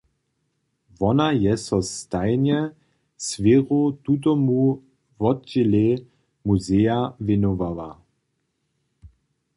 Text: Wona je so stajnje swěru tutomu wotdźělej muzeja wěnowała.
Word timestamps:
Wona 0.99 1.27
je 1.43 1.53
so 1.65 1.77
stajnje 1.95 2.59
swěru 3.25 3.81
tutomu 4.03 4.61
wotdźělej 5.21 5.91
muzeja 6.45 6.99
wěnowała. 7.25 7.89